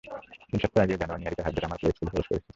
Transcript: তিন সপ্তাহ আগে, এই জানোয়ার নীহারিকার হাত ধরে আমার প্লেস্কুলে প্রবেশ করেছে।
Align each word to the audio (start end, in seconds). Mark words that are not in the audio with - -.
তিন 0.49 0.59
সপ্তাহ 0.63 0.83
আগে, 0.83 0.93
এই 0.95 0.99
জানোয়ার 1.01 1.19
নীহারিকার 1.21 1.45
হাত 1.47 1.53
ধরে 1.55 1.67
আমার 1.69 1.79
প্লেস্কুলে 1.81 2.09
প্রবেশ 2.09 2.27
করেছে। 2.29 2.49